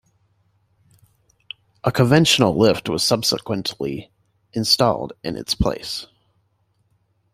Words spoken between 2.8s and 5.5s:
was subsequently installed in